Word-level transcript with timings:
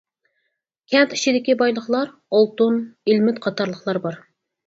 كەنت 0.93 1.11
ئىچىدىكى 1.17 1.55
بايلىقلار 1.59 2.09
ئالتۇن، 2.37 2.81
ئىلمېنىت 3.11 3.39
قاتارلىقلار 3.47 4.01
بار. 4.07 4.19